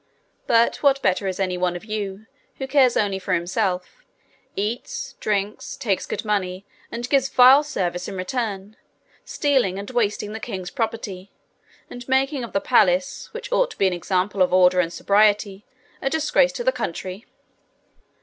But 0.47 0.77
what 0.77 0.99
better 1.03 1.27
is 1.27 1.39
any 1.39 1.59
one 1.59 1.75
of 1.75 1.85
you 1.85 2.25
who 2.55 2.65
cares 2.65 2.97
only 2.97 3.19
for 3.19 3.35
himself, 3.35 4.03
eats, 4.55 5.13
drinks, 5.19 5.77
takes 5.77 6.07
good 6.07 6.25
money, 6.25 6.65
and 6.91 7.07
gives 7.07 7.29
vile 7.29 7.61
service 7.61 8.07
in 8.07 8.15
return, 8.17 8.77
stealing 9.25 9.77
and 9.77 9.91
wasting 9.91 10.33
the 10.33 10.39
king's 10.39 10.71
property, 10.71 11.29
and 11.87 12.09
making 12.09 12.43
of 12.43 12.51
the 12.51 12.59
palace, 12.61 13.31
which 13.31 13.51
ought 13.51 13.69
to 13.69 13.77
be 13.77 13.85
an 13.85 13.93
example 13.93 14.41
of 14.41 14.51
order 14.51 14.79
and 14.79 14.91
sobriety, 14.91 15.67
a 16.01 16.09
disgrace 16.09 16.51
to 16.53 16.63
the 16.63 16.71
country?' 16.71 17.27